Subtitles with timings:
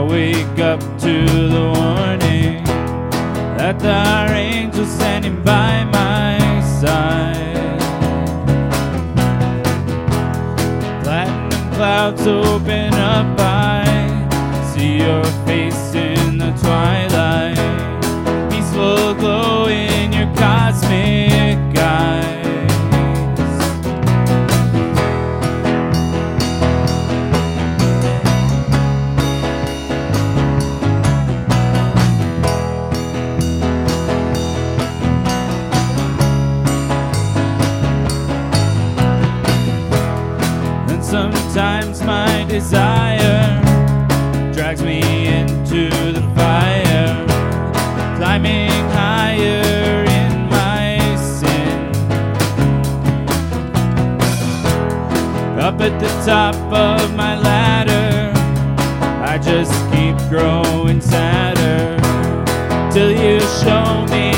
[0.00, 2.64] I wake up to the warning
[3.58, 6.38] that are angels standing by my
[6.80, 7.78] side.
[11.04, 13.84] Platinum clouds open up, I
[14.72, 17.58] see your face in the twilight.
[18.50, 21.29] Peaceful glow in your cosmic
[41.60, 43.60] sometimes my desire
[44.50, 47.26] drags me into the fire,
[48.16, 51.78] climbing higher in my sin.
[55.58, 58.32] Up at the top of my ladder,
[59.22, 62.00] I just keep growing sadder
[62.90, 64.29] till you show me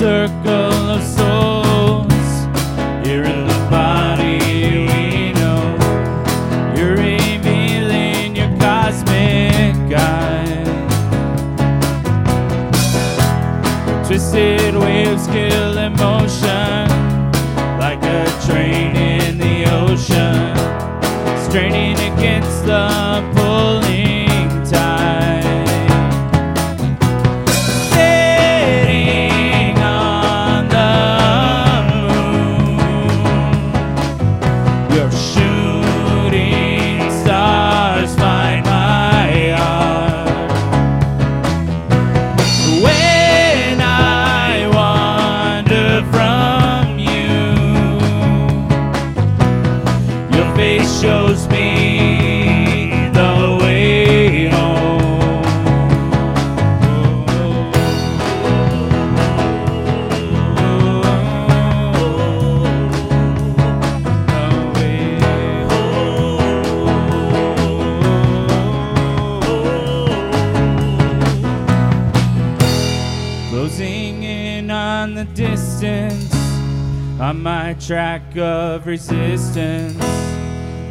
[0.00, 2.32] circle of souls.
[3.06, 4.38] Here in the body
[4.88, 5.76] we know.
[6.74, 10.64] You're revealing your cosmic guide
[14.06, 16.88] Twisted waves kill emotion
[17.78, 20.56] like a train in the ocean,
[21.46, 22.88] straining against the
[23.36, 24.09] pulling
[51.00, 55.42] shows me the way home.
[64.26, 65.24] The way
[65.70, 66.40] home.
[73.48, 76.34] Closing in on the distance
[77.18, 80.19] on my track of resistance.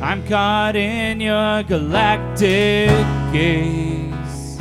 [0.00, 2.88] I'm caught in your galactic
[3.32, 4.56] gaze.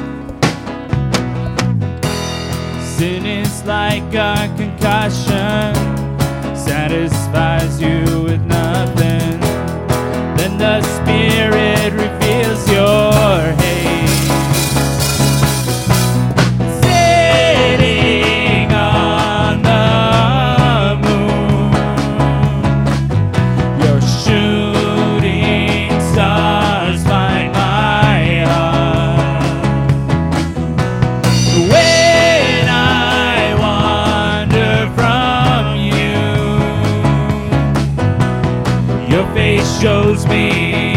[2.98, 5.75] Sin is like a concussion,
[6.56, 8.56] satisfies you with nothing.
[39.17, 40.96] Your face shows me.